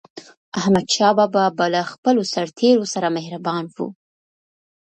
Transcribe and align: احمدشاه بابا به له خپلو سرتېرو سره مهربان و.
احمدشاه 0.59 1.13
بابا 1.17 1.45
به 1.57 1.65
له 1.73 1.81
خپلو 1.91 2.21
سرتېرو 2.33 2.85
سره 2.93 3.07
مهربان 3.17 3.63
و. 3.73 3.75